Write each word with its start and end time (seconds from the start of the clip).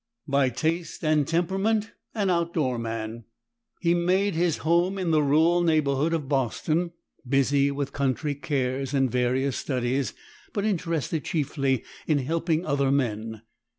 By 0.27 0.49
taste 0.49 1.03
and 1.05 1.27
temperament 1.27 1.91
an 2.15 2.31
out 2.31 2.55
door 2.55 2.79
man, 2.79 3.25
he 3.81 3.93
made 3.93 4.33
his 4.33 4.57
home 4.65 4.97
in 4.97 5.11
the 5.11 5.21
rural 5.21 5.61
neighborhood 5.61 6.11
of 6.11 6.27
Boston, 6.27 6.93
busy 7.29 7.69
with 7.69 7.93
country 7.93 8.33
cares 8.33 8.95
and 8.95 9.11
various 9.11 9.57
studies, 9.57 10.15
but 10.53 10.65
interested 10.65 11.23
chiefly 11.23 11.83
in 12.07 12.17
helping 12.17 12.65
other 12.65 12.91
men. 12.91 13.43